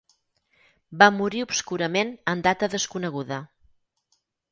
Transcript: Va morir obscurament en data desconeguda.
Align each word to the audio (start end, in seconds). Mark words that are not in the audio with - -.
Va 1.01 1.09
morir 1.17 1.43
obscurament 1.47 2.13
en 2.33 2.41
data 2.47 2.71
desconeguda. 2.77 3.39